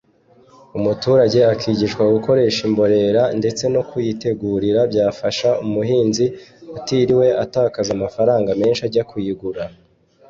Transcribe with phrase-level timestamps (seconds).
[0.77, 6.25] umuturage akigishwa gukoresha imborera ndetse no kuyitegurira byafasha umuhinzi
[6.77, 9.63] atiriwe atakaza amafaranga menshi ajya kuyigura